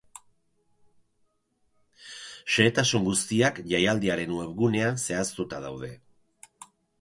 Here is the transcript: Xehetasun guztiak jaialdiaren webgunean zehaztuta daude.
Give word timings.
Xehetasun 2.53 3.05
guztiak 3.09 3.61
jaialdiaren 3.75 4.35
webgunean 4.39 4.99
zehaztuta 5.05 5.63
daude. 5.69 5.93